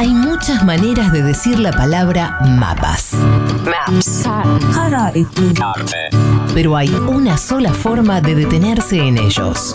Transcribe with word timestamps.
Hay 0.00 0.14
muchas 0.14 0.64
maneras 0.64 1.12
de 1.12 1.22
decir 1.22 1.58
la 1.58 1.72
palabra 1.72 2.38
mapas. 2.40 3.12
Maps. 3.66 4.24
Pero 6.54 6.74
hay 6.74 6.88
una 6.88 7.36
sola 7.36 7.70
forma 7.74 8.22
de 8.22 8.34
detenerse 8.34 8.96
en 8.96 9.18
ellos. 9.18 9.74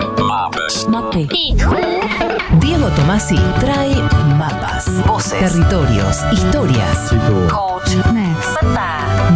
Diego 2.59 2.87
Tomasi 2.95 3.37
trae 3.59 4.01
mapas, 4.35 5.05
voces, 5.05 5.37
territorios, 5.37 6.17
historias. 6.33 7.13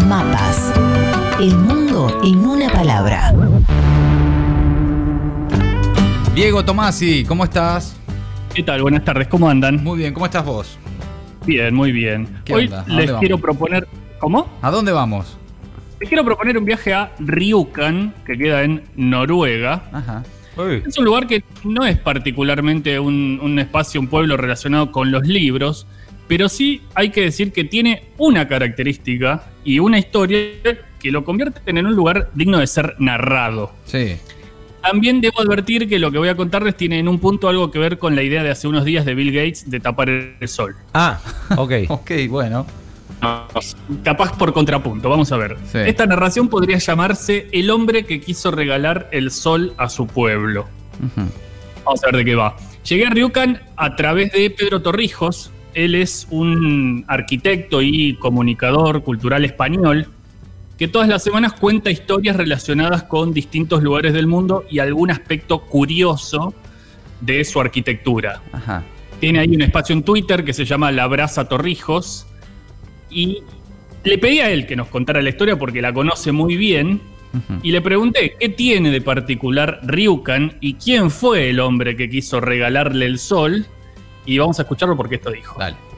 Mapas. 0.07 0.73
El 1.39 1.55
mundo 1.55 2.19
en 2.23 2.43
una 2.43 2.67
palabra. 2.71 3.31
Diego 6.33 6.65
Tomasi, 6.65 7.25
¿cómo 7.25 7.43
estás? 7.43 7.98
¿Qué 8.53 8.63
tal? 8.63 8.81
Buenas 8.81 9.05
tardes, 9.05 9.27
¿cómo 9.27 9.49
andan? 9.49 9.83
Muy 9.83 9.99
bien, 9.99 10.13
¿cómo 10.13 10.25
estás 10.25 10.45
vos? 10.45 10.77
Bien, 11.45 11.73
muy 11.73 11.91
bien. 11.91 12.27
¿Qué 12.45 12.53
Hoy 12.53 12.69
les 12.87 13.11
quiero 13.13 13.37
vamos? 13.37 13.41
proponer. 13.41 13.87
¿Cómo? 14.19 14.49
¿A 14.61 14.71
dónde 14.71 14.91
vamos? 14.91 15.37
Les 15.99 16.09
quiero 16.09 16.25
proponer 16.25 16.57
un 16.57 16.65
viaje 16.65 16.93
a 16.93 17.11
Ryukan, 17.19 18.13
que 18.25 18.37
queda 18.37 18.63
en 18.63 18.83
Noruega. 18.95 19.89
Ajá. 19.91 20.23
Es 20.85 20.97
un 20.97 21.05
lugar 21.05 21.25
que 21.25 21.43
no 21.63 21.85
es 21.85 21.97
particularmente 21.97 22.99
un, 22.99 23.39
un 23.41 23.59
espacio, 23.59 24.01
un 24.01 24.07
pueblo 24.07 24.35
relacionado 24.35 24.91
con 24.91 25.09
los 25.09 25.25
libros, 25.25 25.87
pero 26.27 26.49
sí 26.49 26.81
hay 26.95 27.11
que 27.11 27.21
decir 27.21 27.53
que 27.53 27.63
tiene 27.63 28.09
una 28.17 28.47
característica 28.47 29.43
y 29.63 29.79
una 29.79 29.99
historia 29.99 30.49
que 30.99 31.11
lo 31.11 31.23
convierten 31.23 31.77
en 31.77 31.85
un 31.85 31.95
lugar 31.95 32.29
digno 32.33 32.57
de 32.57 32.67
ser 32.67 32.95
narrado. 32.99 33.71
Sí. 33.85 34.17
También 34.89 35.21
debo 35.21 35.39
advertir 35.39 35.87
que 35.87 35.99
lo 35.99 36.11
que 36.11 36.17
voy 36.17 36.29
a 36.29 36.35
contarles 36.35 36.75
tiene 36.75 36.97
en 36.97 37.07
un 37.07 37.19
punto 37.19 37.47
algo 37.47 37.69
que 37.69 37.77
ver 37.77 37.99
con 37.99 38.15
la 38.15 38.23
idea 38.23 38.41
de 38.41 38.49
hace 38.49 38.67
unos 38.67 38.85
días 38.85 39.05
de 39.05 39.13
Bill 39.13 39.31
Gates 39.31 39.69
de 39.69 39.79
tapar 39.79 40.09
el 40.09 40.47
sol. 40.47 40.75
Ah, 40.95 41.19
ok. 41.55 41.73
Ok, 41.89 42.11
bueno. 42.27 42.65
Capaz 44.03 44.35
por 44.35 44.51
contrapunto, 44.51 45.07
vamos 45.07 45.31
a 45.31 45.37
ver. 45.37 45.57
Sí. 45.71 45.77
Esta 45.77 46.07
narración 46.07 46.47
podría 46.47 46.79
llamarse 46.79 47.47
El 47.51 47.69
hombre 47.69 48.07
que 48.07 48.19
quiso 48.19 48.49
regalar 48.49 49.07
el 49.11 49.29
sol 49.29 49.75
a 49.77 49.89
su 49.89 50.07
pueblo. 50.07 50.65
Vamos 51.85 52.03
a 52.03 52.07
ver 52.07 52.15
de 52.15 52.25
qué 52.25 52.33
va. 52.33 52.55
Llegué 52.83 53.05
a 53.05 53.11
Ryukan 53.11 53.61
a 53.75 53.95
través 53.95 54.31
de 54.31 54.49
Pedro 54.49 54.81
Torrijos. 54.81 55.51
Él 55.75 55.93
es 55.93 56.25
un 56.31 57.05
arquitecto 57.07 57.83
y 57.83 58.15
comunicador 58.15 59.03
cultural 59.03 59.45
español 59.45 60.07
que 60.79 60.87
todas 60.87 61.09
las 61.09 61.21
semanas 61.21 61.51
cuenta 61.51 61.91
historias 61.91 62.37
relacionadas 62.37 63.03
con 63.03 63.33
distintos 63.33 63.83
lugares 63.83 64.13
del 64.13 64.27
mundo 64.27 64.63
y 64.71 64.79
algún 64.79 65.11
aspecto 65.11 65.59
curioso 65.65 66.53
de 67.19 67.43
su 67.43 67.59
arquitectura. 67.59 68.41
Ajá. 68.53 68.83
Tiene 69.19 69.39
ahí 69.39 69.53
un 69.53 69.61
espacio 69.61 69.91
en 69.91 70.03
Twitter 70.03 70.45
que 70.45 70.53
se 70.53 70.63
llama 70.63 70.93
La 70.93 71.05
Brasa 71.07 71.49
Torrijos. 71.49 72.27
Y 73.09 73.43
le 74.05 74.17
pedí 74.17 74.39
a 74.39 74.49
él 74.49 74.65
que 74.65 74.77
nos 74.77 74.87
contara 74.87 75.21
la 75.21 75.27
historia 75.27 75.59
porque 75.59 75.81
la 75.81 75.93
conoce 75.93 76.31
muy 76.31 76.55
bien. 76.55 77.01
Y 77.61 77.71
le 77.71 77.81
pregunté 77.81 78.37
qué 78.39 78.47
tiene 78.47 78.89
de 78.89 79.01
particular 79.01 79.81
Ryukan 79.83 80.57
y 80.61 80.75
quién 80.75 81.11
fue 81.11 81.49
el 81.49 81.59
hombre 81.59 81.97
que 81.97 82.09
quiso 82.09 82.39
regalarle 82.39 83.05
el 83.05 83.19
sol. 83.19 83.65
Y 84.25 84.37
vamos 84.37 84.59
a 84.59 84.61
escucharlo 84.61 84.95
porque 84.95 85.15
esto 85.15 85.29
dijo. 85.29 85.59
Dale. 85.59 85.88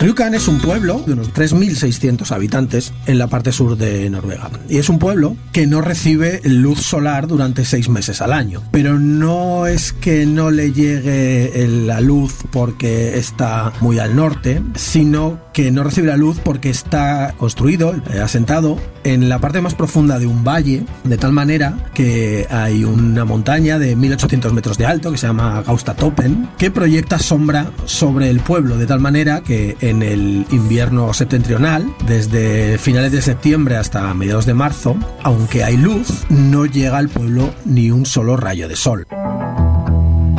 Ryukan 0.00 0.32
es 0.34 0.46
un 0.46 0.60
pueblo 0.60 1.02
de 1.04 1.14
unos 1.14 1.34
3.600 1.34 2.30
habitantes 2.30 2.92
en 3.06 3.18
la 3.18 3.26
parte 3.26 3.50
sur 3.50 3.76
de 3.76 4.08
Noruega. 4.08 4.48
Y 4.68 4.78
es 4.78 4.88
un 4.88 5.00
pueblo 5.00 5.36
que 5.52 5.66
no 5.66 5.80
recibe 5.80 6.40
luz 6.44 6.80
solar 6.80 7.26
durante 7.26 7.64
seis 7.64 7.88
meses 7.88 8.22
al 8.22 8.32
año. 8.32 8.62
Pero 8.70 9.00
no 9.00 9.66
es 9.66 9.92
que 9.92 10.24
no 10.24 10.52
le 10.52 10.72
llegue 10.72 11.66
la 11.84 12.00
luz 12.00 12.44
porque 12.52 13.18
está 13.18 13.72
muy 13.80 13.98
al 13.98 14.14
norte, 14.14 14.62
sino 14.76 15.47
que 15.58 15.72
no 15.72 15.82
recibe 15.82 16.06
la 16.06 16.16
luz 16.16 16.38
porque 16.38 16.70
está 16.70 17.34
construido, 17.36 17.92
eh, 18.12 18.20
asentado, 18.20 18.78
en 19.02 19.28
la 19.28 19.40
parte 19.40 19.60
más 19.60 19.74
profunda 19.74 20.20
de 20.20 20.28
un 20.28 20.44
valle, 20.44 20.84
de 21.02 21.18
tal 21.18 21.32
manera 21.32 21.90
que 21.94 22.46
hay 22.48 22.84
una 22.84 23.24
montaña 23.24 23.76
de 23.80 23.96
1800 23.96 24.52
metros 24.52 24.78
de 24.78 24.86
alto 24.86 25.10
que 25.10 25.18
se 25.18 25.26
llama 25.26 25.64
Gaustatoppen, 25.66 26.48
que 26.58 26.70
proyecta 26.70 27.18
sombra 27.18 27.72
sobre 27.86 28.30
el 28.30 28.38
pueblo, 28.38 28.76
de 28.76 28.86
tal 28.86 29.00
manera 29.00 29.40
que 29.40 29.76
en 29.80 30.04
el 30.04 30.46
invierno 30.52 31.12
septentrional, 31.12 31.92
desde 32.06 32.78
finales 32.78 33.10
de 33.10 33.20
septiembre 33.20 33.78
hasta 33.78 34.14
mediados 34.14 34.46
de 34.46 34.54
marzo, 34.54 34.96
aunque 35.24 35.64
hay 35.64 35.76
luz, 35.76 36.24
no 36.28 36.66
llega 36.66 36.98
al 36.98 37.08
pueblo 37.08 37.52
ni 37.64 37.90
un 37.90 38.06
solo 38.06 38.36
rayo 38.36 38.68
de 38.68 38.76
sol. 38.76 39.08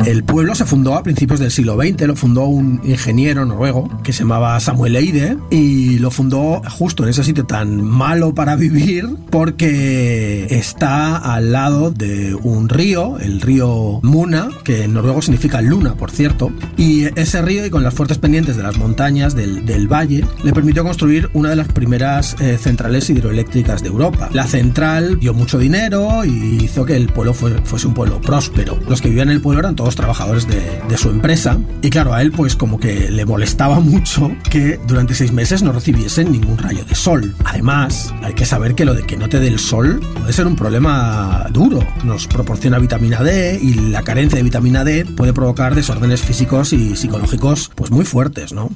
El 0.06 0.24
pueblo 0.24 0.56
se 0.56 0.66
fundó 0.66 0.96
a 0.96 1.04
principios 1.04 1.40
del 1.40 1.52
siglo 1.52 1.78
XX, 1.78 2.08
lo 2.08 2.16
fundó 2.16 2.46
un 2.46 2.82
ingeniero 2.84 3.46
noruego 3.46 3.90
que 4.04 4.14
se 4.14 4.20
llamaba 4.20 4.60
Samuel 4.60 4.96
Eide 4.96 5.38
y 5.52 6.00
lo 6.00 6.10
fundó 6.10 6.62
justo 6.70 7.04
en 7.04 7.10
ese 7.10 7.24
sitio 7.24 7.46
tan 7.46 7.84
malo 7.84 8.34
para 8.34 8.56
vivir 8.58 9.08
porque 9.30 10.48
está 10.50 11.18
al 11.18 11.52
lado 11.52 11.92
de 11.92 12.34
un 12.36 12.70
río, 12.70 13.20
el 13.20 13.42
río 13.42 14.00
Muna, 14.04 14.50
que 14.64 14.84
en 14.86 14.94
noruego 14.94 15.22
significa 15.22 15.62
luna, 15.62 15.96
por 15.96 16.12
cierto, 16.12 16.52
y 16.78 17.06
ese 17.20 17.42
río 17.42 17.66
y 17.66 17.70
con 17.70 17.84
las 17.84 17.94
fuertes 17.94 18.18
pendientes 18.18 18.56
de 18.58 18.64
las 18.64 18.78
montañas 18.78 19.36
del, 19.36 19.88
valle 19.90 20.24
le 20.44 20.54
permitió 20.54 20.84
construir 20.84 21.30
una 21.34 21.50
de 21.50 21.56
las 21.56 21.68
primeras 21.68 22.36
eh, 22.40 22.58
centrales 22.62 23.10
hidroeléctricas 23.10 23.82
de 23.82 23.88
Europa. 23.90 24.30
La 24.34 24.46
central 24.46 25.20
dio 25.20 25.34
mucho 25.34 25.58
dinero 25.58 26.24
y 26.26 26.64
hizo 26.64 26.86
que 26.86 26.96
el 26.96 27.08
pueblo 27.08 27.34
fue- 27.34 27.62
fuese 27.64 27.88
un 27.88 27.94
pueblo 27.94 28.22
próspero. 28.22 28.78
Los 28.88 29.02
que 29.02 29.10
vivían 29.10 29.30
en 29.30 29.36
el 29.36 29.42
pueblo 29.42 29.60
eran 29.62 29.76
todos 29.76 29.89
trabajadores 29.96 30.48
de, 30.48 30.98
su 30.98 31.10
empresa 31.10 31.58
y 31.82 31.90
claro, 31.90 32.14
a 32.14 32.22
él 32.22 32.32
pues 32.32 32.56
como 32.56 32.80
que 32.80 33.10
le 33.10 33.26
molestaba 33.26 33.80
mucho 33.80 34.32
que 34.50 34.80
durante 34.86 35.14
seis 35.14 35.32
meses 35.32 35.64
no 35.64 35.72
recibiesen 35.72 36.32
ningún 36.32 36.58
rayo 36.58 36.84
de 36.84 36.96
sol. 36.96 37.34
Además, 37.46 38.14
hay 38.22 38.34
que 38.34 38.46
saber 38.46 38.76
que 38.76 38.86
lo 38.86 38.94
de 38.94 39.04
que 39.04 39.16
no 39.16 39.30
te 39.30 39.40
dé 39.40 39.48
el 39.48 39.60
sol 39.60 40.02
puede 40.20 40.34
ser 40.34 40.48
un 40.48 40.56
problema 40.56 41.48
duro. 41.52 41.80
Nos 42.04 42.28
proporciona 42.28 42.80
vitamina 42.80 43.24
D 43.24 43.60
y 43.62 43.74
la 43.76 44.04
carencia 44.04 44.38
de 44.38 44.44
vitamina 44.44 44.84
D 44.84 45.06
puede 45.06 45.34
provocar 45.34 45.76
desórdenes 45.76 46.22
físicos 46.22 46.74
y 46.74 46.96
psicológicos 46.96 47.72
pues 47.76 47.92
muy 47.92 48.06
fuertes, 48.06 48.54
¿no? 48.54 48.70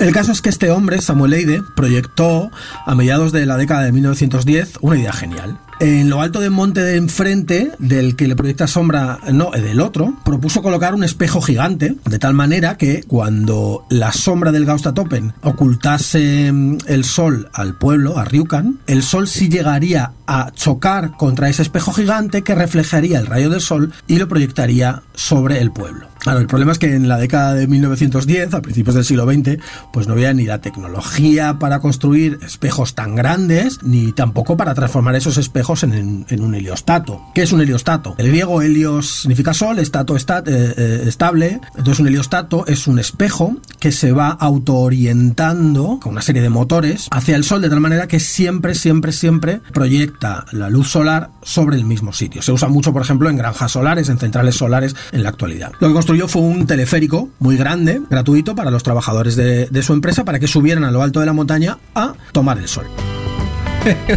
El 0.00 0.12
caso 0.12 0.32
es 0.32 0.40
que 0.40 0.48
este 0.48 0.70
hombre, 0.70 1.02
Samuel 1.02 1.34
Eide, 1.34 1.62
proyectó 1.76 2.50
a 2.86 2.94
mediados 2.94 3.32
de 3.32 3.44
la 3.44 3.58
década 3.58 3.82
de 3.82 3.92
1910 3.92 4.78
una 4.80 4.96
idea 4.96 5.12
genial. 5.12 5.58
En 5.80 6.10
lo 6.10 6.20
alto 6.20 6.40
del 6.40 6.50
monte 6.50 6.82
de 6.82 6.96
enfrente, 6.96 7.72
del 7.78 8.14
que 8.14 8.28
le 8.28 8.36
proyecta 8.36 8.66
sombra, 8.66 9.18
no, 9.32 9.50
del 9.50 9.80
otro, 9.80 10.14
propuso 10.26 10.60
colocar 10.60 10.94
un 10.94 11.04
espejo 11.04 11.40
gigante, 11.40 11.96
de 12.04 12.18
tal 12.18 12.34
manera 12.34 12.76
que 12.76 13.02
cuando 13.04 13.86
la 13.88 14.12
sombra 14.12 14.52
del 14.52 14.66
Gaustatoppen 14.66 15.32
ocultase 15.40 16.52
mm, 16.52 16.78
el 16.86 17.04
sol 17.04 17.48
al 17.54 17.78
pueblo, 17.78 18.18
a 18.18 18.26
Ryukan, 18.26 18.80
el 18.86 19.02
sol 19.02 19.26
sí 19.26 19.48
llegaría 19.48 20.12
a 20.26 20.50
chocar 20.50 21.16
contra 21.16 21.48
ese 21.48 21.62
espejo 21.62 21.92
gigante 21.92 22.42
que 22.42 22.54
reflejaría 22.54 23.18
el 23.18 23.26
rayo 23.26 23.48
del 23.48 23.62
sol 23.62 23.90
y 24.06 24.18
lo 24.18 24.28
proyectaría 24.28 25.02
sobre 25.14 25.62
el 25.62 25.72
pueblo. 25.72 26.09
Claro, 26.20 26.38
el 26.40 26.46
problema 26.46 26.72
es 26.72 26.78
que 26.78 26.94
en 26.94 27.08
la 27.08 27.18
década 27.18 27.54
de 27.54 27.66
1910, 27.66 28.54
a 28.54 28.62
principios 28.62 28.94
del 28.94 29.04
siglo 29.04 29.24
XX, 29.30 29.58
pues 29.92 30.06
no 30.06 30.12
había 30.12 30.32
ni 30.34 30.44
la 30.44 30.60
tecnología 30.60 31.58
para 31.58 31.80
construir 31.80 32.38
espejos 32.44 32.94
tan 32.94 33.14
grandes, 33.16 33.82
ni 33.82 34.12
tampoco 34.12 34.56
para 34.56 34.74
transformar 34.74 35.14
esos 35.16 35.38
espejos 35.38 35.82
en, 35.82 36.26
un 36.40 36.54
heliostato. 36.54 37.20
¿Qué 37.34 37.42
es 37.42 37.52
un 37.52 37.60
heliostato? 37.60 38.14
El 38.18 38.28
griego 38.28 38.60
helios 38.62 39.20
significa 39.22 39.54
sol, 39.54 39.78
estato 39.78 40.14
esta- 40.16 40.40
eh, 40.40 40.74
eh, 40.76 41.04
estable. 41.06 41.60
Entonces 41.76 42.00
un 42.00 42.08
heliostato 42.08 42.66
es 42.66 42.86
un 42.86 42.98
espejo 42.98 43.56
que 43.78 43.92
se 43.92 44.12
va 44.12 44.28
autoorientando 44.30 45.98
con 46.02 46.12
una 46.12 46.22
serie 46.22 46.42
de 46.42 46.50
motores 46.50 47.08
hacia 47.10 47.36
el 47.36 47.44
sol 47.44 47.62
de 47.62 47.68
tal 47.70 47.80
manera 47.80 48.06
que 48.08 48.20
siempre, 48.20 48.74
siempre, 48.74 49.12
siempre 49.12 49.60
proyecta 49.72 50.44
la 50.52 50.68
luz 50.70 50.88
solar 50.90 51.30
sobre 51.42 51.76
el 51.76 51.84
mismo 51.84 52.12
sitio. 52.12 52.42
Se 52.42 52.52
usa 52.52 52.68
mucho, 52.68 52.92
por 52.92 53.02
ejemplo, 53.02 53.28
en 53.30 53.36
granjas 53.36 53.72
solares, 53.72 54.08
en 54.08 54.18
centrales 54.18 54.54
solares 54.56 54.94
en 55.12 55.22
la 55.22 55.30
actualidad. 55.30 55.72
Construyó 56.10 56.26
fue 56.26 56.42
un 56.42 56.66
teleférico 56.66 57.28
muy 57.38 57.56
grande, 57.56 58.00
gratuito 58.10 58.56
para 58.56 58.72
los 58.72 58.82
trabajadores 58.82 59.36
de, 59.36 59.66
de 59.66 59.82
su 59.84 59.92
empresa 59.92 60.24
para 60.24 60.40
que 60.40 60.48
subieran 60.48 60.82
a 60.82 60.90
lo 60.90 61.02
alto 61.02 61.20
de 61.20 61.26
la 61.26 61.32
montaña 61.32 61.78
a 61.94 62.14
tomar 62.32 62.58
el 62.58 62.66
sol. 62.66 62.84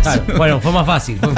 Claro, 0.01 0.23
Bueno, 0.37 0.59
fue 0.59 0.71
más 0.71 0.87
fácil. 0.87 1.19
fue- 1.19 1.33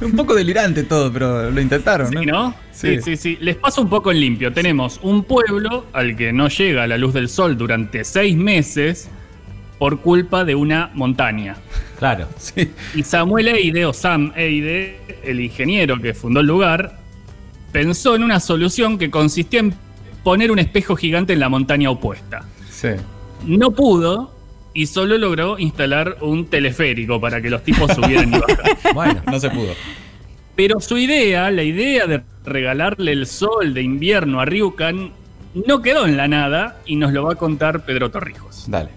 Un 0.06 0.12
poco 0.12 0.32
delirante 0.36 0.84
todo, 0.84 1.12
pero 1.12 1.50
lo 1.50 1.60
intentaron, 1.60 2.08
¿no? 2.12 2.20
Sí, 2.20 2.26
¿no? 2.26 2.54
Sí. 2.70 2.96
Sí. 2.98 3.02
sí, 3.02 3.16
sí, 3.16 3.38
Les 3.40 3.56
paso 3.56 3.82
un 3.82 3.88
poco 3.88 4.12
en 4.12 4.20
limpio. 4.20 4.52
Tenemos 4.52 5.00
un 5.02 5.24
pueblo 5.24 5.86
al 5.92 6.14
que 6.14 6.32
no 6.32 6.46
llega 6.48 6.86
la 6.86 6.96
luz 6.96 7.12
del 7.12 7.28
sol 7.28 7.56
durante 7.58 8.04
seis 8.04 8.36
meses 8.36 9.08
por 9.80 9.98
culpa 10.02 10.44
de 10.44 10.54
una 10.54 10.92
montaña. 10.94 11.56
Claro. 11.98 12.28
Sí. 12.38 12.70
Y 12.94 13.02
Samuel 13.02 13.48
Eide, 13.48 13.86
o 13.86 13.92
Sam 13.92 14.32
Eide, 14.36 15.00
el 15.24 15.40
ingeniero 15.40 16.00
que 16.00 16.14
fundó 16.14 16.38
el 16.40 16.46
lugar, 16.46 17.00
pensó 17.74 18.14
en 18.14 18.22
una 18.22 18.38
solución 18.38 18.98
que 18.98 19.10
consistía 19.10 19.58
en 19.58 19.74
poner 20.22 20.52
un 20.52 20.60
espejo 20.60 20.94
gigante 20.94 21.32
en 21.32 21.40
la 21.40 21.48
montaña 21.48 21.90
opuesta. 21.90 22.44
Sí. 22.70 22.90
No 23.44 23.72
pudo 23.72 24.32
y 24.72 24.86
solo 24.86 25.18
logró 25.18 25.58
instalar 25.58 26.18
un 26.20 26.46
teleférico 26.46 27.20
para 27.20 27.42
que 27.42 27.50
los 27.50 27.64
tipos 27.64 27.90
subieran 27.92 28.32
y 28.32 28.38
bajaran. 28.38 28.76
Bueno. 28.94 29.22
No 29.26 29.40
se 29.40 29.50
pudo. 29.50 29.72
Pero 30.54 30.78
su 30.78 30.98
idea, 30.98 31.50
la 31.50 31.64
idea 31.64 32.06
de 32.06 32.22
regalarle 32.44 33.10
el 33.10 33.26
sol 33.26 33.74
de 33.74 33.82
invierno 33.82 34.40
a 34.40 34.44
Ryukan, 34.44 35.10
no 35.66 35.82
quedó 35.82 36.06
en 36.06 36.16
la 36.16 36.28
nada 36.28 36.80
y 36.86 36.94
nos 36.94 37.12
lo 37.12 37.24
va 37.24 37.32
a 37.32 37.36
contar 37.36 37.84
Pedro 37.84 38.08
Torrijos. 38.08 38.66
Dale. 38.68 38.90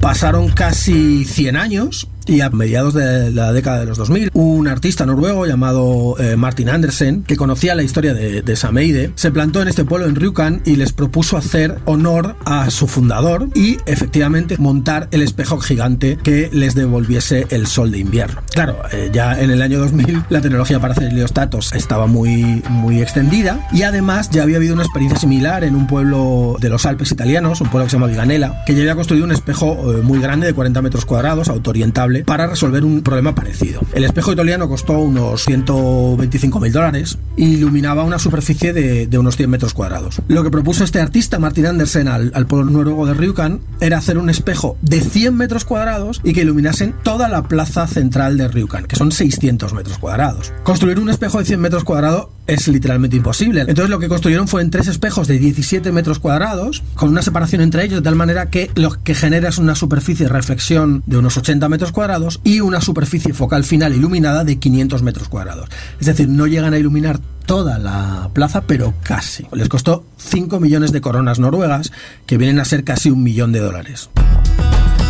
Pasaron 0.00 0.48
casi 0.48 1.24
100 1.24 1.56
años 1.56 2.08
y 2.26 2.40
a 2.40 2.50
mediados 2.50 2.94
de 2.94 3.30
la 3.30 3.52
década 3.52 3.80
de 3.80 3.86
los 3.86 3.98
2000, 3.98 4.30
un 4.34 4.68
artista 4.68 5.06
noruego 5.06 5.46
llamado 5.46 6.16
eh, 6.18 6.36
Martin 6.36 6.68
Andersen, 6.68 7.22
que 7.24 7.36
conocía 7.36 7.74
la 7.74 7.82
historia 7.82 8.14
de, 8.14 8.42
de 8.42 8.56
Sameide, 8.56 9.12
se 9.14 9.30
plantó 9.30 9.62
en 9.62 9.68
este 9.68 9.84
pueblo 9.84 10.06
en 10.06 10.14
Rjukan 10.14 10.62
y 10.64 10.76
les 10.76 10.92
propuso 10.92 11.36
hacer 11.36 11.78
honor 11.84 12.36
a 12.44 12.70
su 12.70 12.86
fundador 12.86 13.48
y 13.54 13.78
efectivamente 13.86 14.56
montar 14.58 15.08
el 15.10 15.22
espejo 15.22 15.58
gigante 15.58 16.18
que 16.22 16.50
les 16.52 16.74
devolviese 16.74 17.46
el 17.50 17.66
sol 17.66 17.90
de 17.90 17.98
invierno. 17.98 18.42
Claro, 18.52 18.78
eh, 18.92 19.10
ya 19.12 19.40
en 19.40 19.50
el 19.50 19.62
año 19.62 19.78
2000 19.78 20.24
la 20.28 20.40
tecnología 20.40 20.80
para 20.80 20.92
hacer 20.92 21.10
heliostatos 21.10 21.72
estaba 21.72 22.06
muy, 22.06 22.62
muy 22.68 23.00
extendida 23.00 23.66
y 23.72 23.82
además 23.82 24.30
ya 24.30 24.42
había 24.42 24.56
habido 24.56 24.74
una 24.74 24.82
experiencia 24.82 25.18
similar 25.18 25.64
en 25.64 25.74
un 25.74 25.86
pueblo 25.86 26.56
de 26.60 26.68
los 26.68 26.86
Alpes 26.86 27.12
italianos, 27.12 27.60
un 27.60 27.68
pueblo 27.68 27.86
que 27.86 27.90
se 27.90 27.96
llama 27.96 28.06
Viganela, 28.06 28.62
que 28.66 28.74
ya 28.74 28.80
había 28.80 28.94
construido 28.94 29.24
un 29.24 29.32
espejo 29.32 29.92
eh, 29.92 30.02
muy 30.02 30.20
grande 30.20 30.46
de 30.46 30.54
40 30.54 30.82
metros 30.82 31.04
cuadrados, 31.04 31.48
autoorientable 31.48 32.11
para 32.24 32.46
resolver 32.46 32.84
un 32.84 33.02
problema 33.02 33.34
parecido. 33.34 33.80
El 33.94 34.04
espejo 34.04 34.32
italiano 34.32 34.68
costó 34.68 34.98
unos 34.98 35.44
125 35.44 36.60
mil 36.60 36.72
dólares 36.72 37.18
y 37.36 37.54
iluminaba 37.54 38.04
una 38.04 38.18
superficie 38.18 38.72
de, 38.72 39.18
unos 39.18 39.36
100 39.36 39.50
metros 39.50 39.74
cuadrados. 39.74 40.20
Lo 40.28 40.42
que 40.42 40.50
propuso 40.50 40.84
este 40.84 41.00
artista, 41.00 41.38
Martin 41.38 41.66
Andersen, 41.66 42.08
al, 42.08 42.32
al 42.34 42.46
pueblo 42.46 42.70
noruego 42.70 43.06
de 43.06 43.14
Rjukan, 43.14 43.60
era 43.80 43.98
hacer 43.98 44.18
un 44.18 44.30
espejo 44.30 44.76
de 44.82 45.00
100 45.00 45.36
metros 45.36 45.64
cuadrados 45.64 46.20
y 46.24 46.32
que 46.32 46.42
iluminasen 46.42 46.94
toda 47.02 47.28
la 47.28 47.44
plaza 47.44 47.86
central 47.86 48.36
de 48.36 48.48
Rjukan, 48.48 48.86
que 48.86 48.96
son 48.96 49.12
600 49.12 49.72
metros 49.74 49.98
cuadrados. 49.98 50.52
Construir 50.62 50.98
un 50.98 51.10
espejo 51.10 51.38
de 51.38 51.44
100 51.44 51.60
metros 51.60 51.84
cuadrados 51.84 52.28
es 52.46 52.68
literalmente 52.68 53.16
imposible. 53.16 53.60
Entonces 53.62 53.90
lo 53.90 53.98
que 53.98 54.08
construyeron 54.08 54.48
fue 54.48 54.62
en 54.62 54.70
tres 54.70 54.88
espejos 54.88 55.28
de 55.28 55.38
17 55.38 55.92
metros 55.92 56.18
cuadrados, 56.18 56.82
con 56.94 57.08
una 57.08 57.22
separación 57.22 57.62
entre 57.62 57.84
ellos 57.84 57.96
de 57.96 58.02
tal 58.02 58.16
manera 58.16 58.50
que 58.50 58.70
lo 58.74 59.02
que 59.02 59.14
genera 59.14 59.48
es 59.48 59.58
una 59.58 59.74
superficie 59.74 60.26
de 60.26 60.32
reflexión 60.32 61.02
de 61.06 61.18
unos 61.18 61.36
80 61.36 61.68
metros 61.68 61.92
cuadrados 61.92 62.40
y 62.44 62.60
una 62.60 62.80
superficie 62.80 63.32
focal 63.34 63.64
final 63.64 63.94
iluminada 63.94 64.44
de 64.44 64.56
500 64.56 65.02
metros 65.02 65.28
cuadrados. 65.28 65.68
Es 66.00 66.06
decir, 66.06 66.28
no 66.28 66.46
llegan 66.46 66.74
a 66.74 66.78
iluminar 66.78 67.20
toda 67.46 67.78
la 67.78 68.30
plaza, 68.32 68.62
pero 68.62 68.94
casi. 69.02 69.46
Les 69.52 69.68
costó 69.68 70.04
5 70.18 70.60
millones 70.60 70.92
de 70.92 71.00
coronas 71.00 71.38
noruegas, 71.38 71.92
que 72.26 72.38
vienen 72.38 72.60
a 72.60 72.64
ser 72.64 72.84
casi 72.84 73.10
un 73.10 73.22
millón 73.22 73.52
de 73.52 73.60
dólares. 73.60 74.10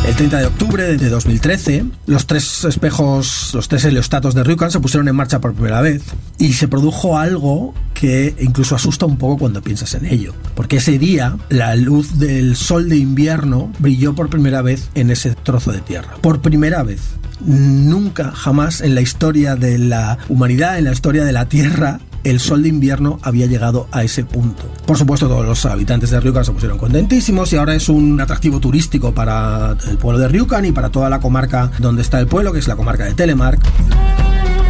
El 0.04 0.16
30 0.16 0.38
de 0.40 0.46
octubre 0.46 0.96
de 0.96 1.08
2013, 1.08 1.84
los 2.06 2.26
tres 2.26 2.64
espejos, 2.64 3.52
los 3.54 3.68
tres 3.68 3.84
heliostatos 3.84 4.34
de 4.34 4.42
Ryukan 4.42 4.72
se 4.72 4.80
pusieron 4.80 5.06
en 5.06 5.14
marcha 5.14 5.40
por 5.40 5.54
primera 5.54 5.80
vez 5.80 6.02
y 6.38 6.54
se 6.54 6.66
produjo 6.66 7.18
algo 7.18 7.72
que 7.94 8.34
incluso 8.40 8.74
asusta 8.74 9.06
un 9.06 9.16
poco 9.16 9.38
cuando 9.38 9.62
piensas 9.62 9.94
en 9.94 10.06
ello. 10.06 10.34
Porque 10.56 10.78
ese 10.78 10.98
día 10.98 11.36
la 11.50 11.76
luz 11.76 12.18
del 12.18 12.56
sol 12.56 12.88
de 12.88 12.96
invierno 12.96 13.72
brilló 13.78 14.12
por 14.12 14.28
primera 14.28 14.60
vez 14.60 14.90
en 14.96 15.12
ese 15.12 15.36
trozo 15.36 15.70
de 15.70 15.80
tierra. 15.80 16.16
Por 16.20 16.42
primera 16.42 16.82
vez. 16.82 17.00
Nunca, 17.44 18.32
jamás 18.32 18.80
en 18.80 18.96
la 18.96 19.02
historia 19.02 19.54
de 19.54 19.78
la 19.78 20.18
humanidad, 20.28 20.78
en 20.78 20.84
la 20.84 20.92
historia 20.92 21.24
de 21.24 21.32
la 21.32 21.48
Tierra, 21.48 22.00
el 22.24 22.40
sol 22.40 22.62
de 22.62 22.68
invierno 22.68 23.18
había 23.22 23.46
llegado 23.46 23.88
a 23.92 24.02
ese 24.04 24.24
punto. 24.24 24.64
Por 24.86 24.96
supuesto, 24.96 25.28
todos 25.28 25.44
los 25.44 25.64
habitantes 25.66 26.10
de 26.10 26.20
Ryukan 26.20 26.44
se 26.44 26.52
pusieron 26.52 26.78
contentísimos 26.78 27.52
y 27.52 27.56
ahora 27.56 27.74
es 27.74 27.88
un 27.88 28.20
atractivo 28.20 28.60
turístico 28.60 29.12
para 29.12 29.76
el 29.88 29.98
pueblo 29.98 30.18
de 30.18 30.28
Ryukan 30.28 30.64
y 30.64 30.72
para 30.72 30.90
toda 30.90 31.08
la 31.08 31.20
comarca 31.20 31.70
donde 31.78 32.02
está 32.02 32.20
el 32.20 32.26
pueblo, 32.26 32.52
que 32.52 32.58
es 32.58 32.68
la 32.68 32.76
comarca 32.76 33.04
de 33.04 33.14
Telemark. 33.14 33.60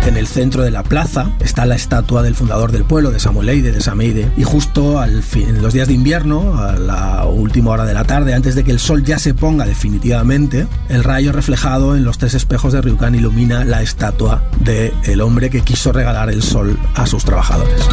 En 0.06 0.16
el 0.16 0.26
centro 0.26 0.64
de 0.64 0.72
la 0.72 0.82
plaza 0.82 1.30
está 1.44 1.64
la 1.64 1.76
estatua 1.76 2.22
del 2.22 2.34
fundador 2.34 2.72
del 2.72 2.84
pueblo, 2.84 3.12
de 3.12 3.20
Samueleide, 3.20 3.70
de 3.70 3.80
Sameide. 3.80 4.28
Y 4.36 4.42
justo 4.42 4.98
al 4.98 5.22
fin, 5.22 5.48
en 5.48 5.62
los 5.62 5.74
días 5.74 5.86
de 5.86 5.94
invierno, 5.94 6.58
a 6.58 6.72
la 6.72 7.24
última 7.26 7.70
hora 7.70 7.84
de 7.84 7.94
la 7.94 8.02
tarde, 8.02 8.34
antes 8.34 8.56
de 8.56 8.64
que 8.64 8.72
el 8.72 8.80
sol 8.80 9.04
ya 9.04 9.20
se 9.20 9.32
ponga 9.32 9.64
definitivamente, 9.64 10.66
el 10.88 11.04
rayo 11.04 11.30
reflejado 11.30 11.96
en 11.96 12.04
los 12.04 12.18
tres 12.18 12.34
espejos 12.34 12.72
de 12.72 12.82
Ryukan 12.82 13.14
ilumina 13.14 13.64
la 13.64 13.80
estatua 13.80 14.44
del 14.58 14.92
el 15.04 15.20
hombre 15.20 15.50
que 15.50 15.60
quiso 15.60 15.92
regalar 15.92 16.30
el 16.30 16.42
sol 16.42 16.76
a 16.96 17.06
sus 17.06 17.24
trabajadores. 17.24 17.88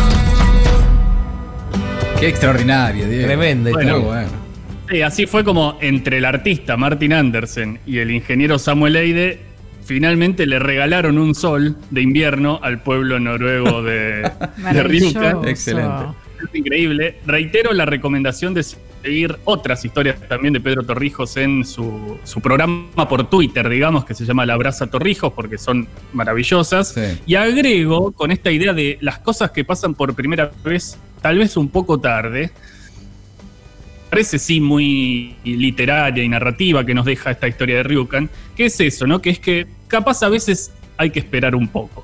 Qué 2.20 2.28
extraordinario, 2.28 3.08
Diego. 3.08 3.28
Tremendo. 3.28 3.72
Bueno, 3.72 4.02
bueno. 4.02 4.30
Sí, 4.90 5.04
así 5.04 5.28
fue 5.28 5.44
como 5.44 5.78
entre 5.80 6.18
el 6.18 6.26
artista 6.26 6.76
Martin 6.76 7.14
Andersen 7.14 7.80
y 7.86 8.00
el 8.00 8.10
ingeniero 8.10 8.58
Samuel 8.58 8.96
Eide 8.96 9.49
finalmente 9.90 10.46
le 10.46 10.60
regalaron 10.60 11.18
un 11.18 11.34
sol 11.34 11.76
de 11.90 12.04
invierno 12.04 12.60
al 12.62 12.84
pueblo 12.84 13.20
noruego 13.20 13.82
de, 13.82 14.22
de. 14.72 14.84
Ryukan. 14.84 15.48
Excelente. 15.48 16.06
Es 16.44 16.56
increíble. 16.56 17.18
Reitero 17.26 17.74
la 17.74 17.88
recomendación 17.88 18.54
de 18.54 18.62
seguir 18.62 19.40
otras 19.46 19.84
historias 19.84 20.20
también 20.28 20.54
de 20.54 20.62
Pedro 20.62 20.84
Torrijos 20.84 21.36
en 21.38 21.66
su, 21.66 22.20
su 22.24 22.40
programa 22.40 23.10
por 23.10 23.28
Twitter, 23.32 23.68
digamos, 23.68 24.06
que 24.06 24.14
se 24.14 24.26
llama 24.26 24.46
La 24.46 24.58
Brasa 24.58 24.86
Torrijos, 24.86 25.34
porque 25.34 25.58
son 25.58 25.88
maravillosas. 26.14 26.90
Sí. 26.90 27.20
Y 27.26 27.34
agrego 27.34 28.12
con 28.12 28.30
esta 28.30 28.52
idea 28.52 28.74
de 28.74 29.00
las 29.02 29.18
cosas 29.18 29.50
que 29.50 29.66
pasan 29.66 29.96
por 29.96 30.14
primera 30.14 30.52
vez, 30.64 31.00
tal 31.20 31.40
vez 31.40 31.58
un 31.58 31.68
poco 31.68 32.00
tarde. 32.00 32.52
Parece 34.10 34.40
sí 34.40 34.60
muy 34.60 35.36
literaria 35.44 36.24
y 36.24 36.30
narrativa 36.30 36.86
que 36.86 36.94
nos 36.94 37.06
deja 37.06 37.32
esta 37.32 37.48
historia 37.48 37.78
de 37.78 37.84
Ryukan. 37.84 38.30
que 38.56 38.66
es 38.66 38.80
eso, 38.80 39.06
no? 39.06 39.22
Que 39.22 39.30
es 39.30 39.40
que 39.40 39.68
capaz 39.88 40.24
a 40.24 40.30
veces 40.30 40.72
hay 40.98 41.12
que 41.12 41.20
esperar 41.20 41.56
un 41.56 41.68
poco. 41.68 42.04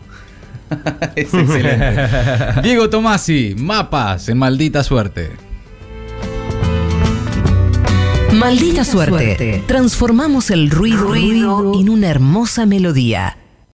es 1.16 1.34
excelente. 1.34 2.62
Diego 2.64 2.90
Tomasi, 2.90 3.56
mapas 3.58 4.30
en 4.30 4.38
maldita 4.38 4.84
suerte. 4.84 5.32
Maldita 8.34 8.84
suerte. 8.84 9.64
Transformamos 9.66 10.52
el 10.52 10.70
ruido, 10.70 11.08
ruido 11.08 11.80
en 11.80 11.90
una 11.90 12.10
hermosa 12.10 12.66
melodía. 12.66 13.38